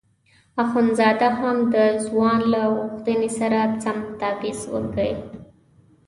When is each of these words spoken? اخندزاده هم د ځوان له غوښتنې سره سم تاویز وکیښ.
اخندزاده 0.63 1.29
هم 1.39 1.57
د 1.73 1.75
ځوان 2.05 2.39
له 2.53 2.61
غوښتنې 2.75 3.29
سره 3.39 3.59
سم 3.83 3.97
تاویز 4.19 4.59
وکیښ. 4.73 5.19